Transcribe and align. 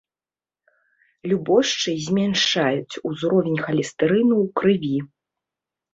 Любошчы 1.31 1.91
змяншаюць 2.07 2.99
узровень 3.11 3.59
халестэрыну 3.67 4.35
ў 4.43 4.45
крыві. 4.63 4.95